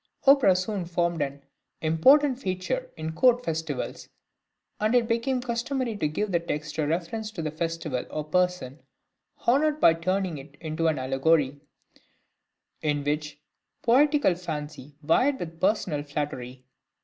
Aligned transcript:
Opera 0.25 0.55
soon 0.55 0.85
formed 0.85 1.21
an 1.21 1.43
important 1.79 2.39
feature 2.39 2.89
in 2.97 3.11
court 3.13 3.45
festivals, 3.45 4.09
and 4.79 4.95
it 4.95 5.07
became 5.07 5.41
customary 5.41 5.95
to 5.97 6.07
give 6.07 6.31
the 6.31 6.39
text 6.39 6.79
a 6.79 6.87
reference 6.87 7.29
to 7.29 7.43
the 7.43 7.51
festival 7.51 8.03
or 8.09 8.23
person 8.23 8.81
honoured 9.47 9.79
by 9.79 9.93
turning 9.93 10.39
it 10.39 10.57
into 10.59 10.87
an 10.87 10.97
allegory, 10.97 11.61
in 12.81 13.03
which 13.03 13.39
poetical 13.83 14.33
fancy 14.33 14.95
vied 15.03 15.39
with 15.39 15.61
personal 15.61 16.01
flattery. 16.01 16.65